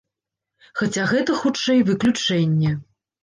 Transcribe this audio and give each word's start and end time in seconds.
Хаця 0.79 1.03
гэта, 1.11 1.31
хутчэй, 1.43 1.83
выключэнне. 1.91 2.71